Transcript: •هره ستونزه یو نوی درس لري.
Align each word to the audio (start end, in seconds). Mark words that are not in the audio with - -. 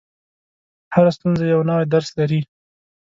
•هره 0.93 1.11
ستونزه 1.17 1.43
یو 1.53 1.61
نوی 1.69 1.85
درس 1.93 2.09
لري. 2.19 2.41